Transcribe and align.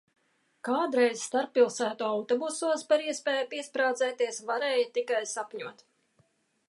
Kādreiz 0.67 1.25
starppilsētu 1.25 2.07
autobusos 2.07 2.85
par 2.93 3.03
iespēju 3.11 3.45
piesprādzēties 3.53 4.41
varēja 4.49 4.89
tikai 4.99 5.21
sapņot. 5.37 5.85